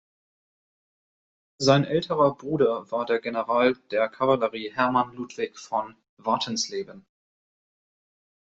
Sein 1.59 1.83
älterer 1.83 2.33
Bruder 2.33 2.89
war 2.89 3.05
der 3.05 3.21
General 3.21 3.75
der 3.91 4.09
Kavallerie 4.09 4.73
Hermann 4.73 5.13
Ludwig 5.13 5.59
von 5.59 5.95
Wartensleben. 6.17 7.05